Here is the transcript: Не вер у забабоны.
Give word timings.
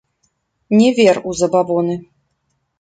Не 0.79 0.87
вер 1.01 1.21
у 1.29 1.35
забабоны. 1.43 2.01